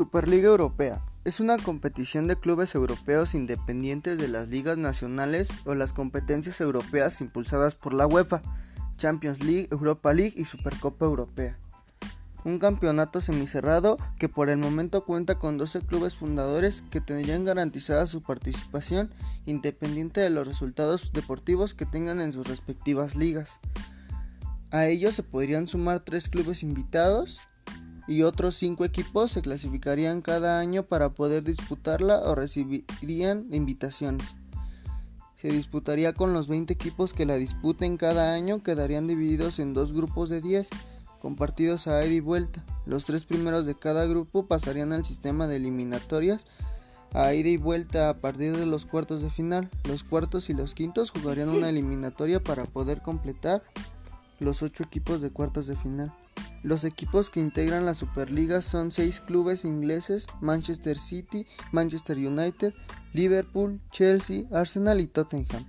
[0.00, 5.92] Superliga Europea es una competición de clubes europeos independientes de las ligas nacionales o las
[5.92, 8.40] competencias europeas impulsadas por la UEFA,
[8.96, 11.58] Champions League, Europa League y Supercopa Europea.
[12.46, 18.06] Un campeonato semicerrado que por el momento cuenta con 12 clubes fundadores que tendrían garantizada
[18.06, 19.10] su participación
[19.44, 23.60] independiente de los resultados deportivos que tengan en sus respectivas ligas.
[24.70, 27.38] A ellos se podrían sumar tres clubes invitados
[28.10, 34.34] y otros cinco equipos se clasificarían cada año para poder disputarla o recibirían invitaciones.
[35.40, 39.92] Se disputaría con los 20 equipos que la disputen cada año, quedarían divididos en dos
[39.92, 40.68] grupos de 10,
[41.20, 42.64] con partidos a ida y vuelta.
[42.84, 46.46] Los tres primeros de cada grupo pasarían al sistema de eliminatorias
[47.14, 49.70] a ida y vuelta a partir de los cuartos de final.
[49.84, 53.62] Los cuartos y los quintos jugarían una eliminatoria para poder completar
[54.40, 56.12] los ocho equipos de cuartos de final.
[56.62, 62.74] Los equipos que integran la Superliga son seis clubes ingleses, Manchester City, Manchester United,
[63.14, 65.64] Liverpool, Chelsea, Arsenal y Tottenham.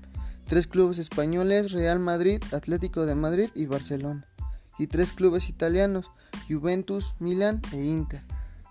[0.48, 4.28] Tres clubes españoles, Real Madrid, Atlético de Madrid y Barcelona.
[4.78, 6.12] Y tres clubes italianos,
[6.50, 8.24] Juventus, Milan e Inter.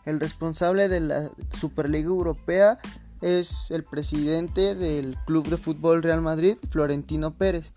[0.04, 2.78] El responsable de la Superliga Europea
[3.22, 7.72] es el presidente del Club de Fútbol Real Madrid, Florentino Pérez,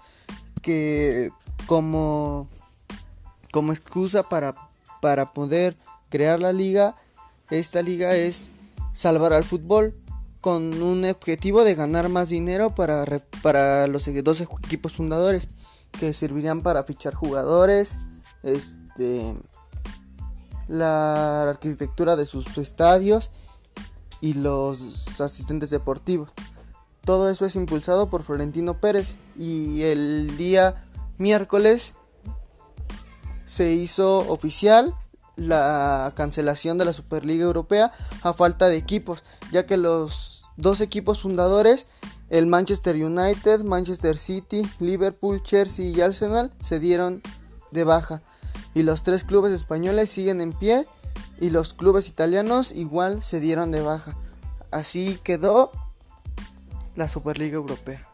[0.62, 1.32] que
[1.66, 2.50] como
[3.54, 4.56] como excusa para,
[5.00, 5.78] para poder
[6.10, 6.96] crear la liga,
[7.52, 8.50] esta liga es
[8.94, 9.94] salvar al fútbol
[10.42, 13.06] con un objetivo de ganar más dinero para,
[13.44, 15.50] para los 12 equipos fundadores
[15.92, 18.00] que servirían para fichar jugadores,
[18.42, 19.36] este,
[20.68, 23.30] la arquitectura de sus estadios
[24.20, 26.32] y los asistentes deportivos.
[27.06, 30.88] Todo eso es impulsado por Florentino Pérez y el día
[31.20, 31.94] miércoles
[33.54, 34.96] se hizo oficial
[35.36, 37.92] la cancelación de la Superliga Europea
[38.24, 41.86] a falta de equipos, ya que los dos equipos fundadores,
[42.32, 47.22] el Manchester United, Manchester City, Liverpool, Chelsea y Arsenal, se dieron
[47.70, 48.24] de baja.
[48.74, 50.88] Y los tres clubes españoles siguen en pie
[51.40, 54.16] y los clubes italianos igual se dieron de baja.
[54.72, 55.70] Así quedó
[56.96, 58.13] la Superliga Europea.